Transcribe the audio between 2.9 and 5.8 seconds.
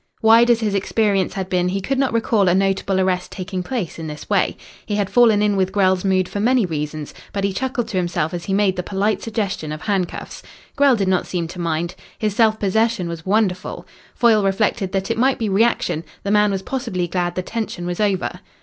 arrest taking place in this way. He had fallen in with